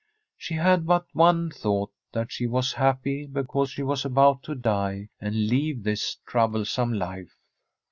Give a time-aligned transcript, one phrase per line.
[0.35, 4.55] She had but the one thought that she was happy because she was about to
[4.55, 7.35] die and leave this troublesome life.